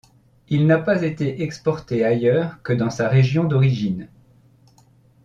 [0.49, 4.07] Il n'a pas été exporté ailleurs que dans sa région d'origine.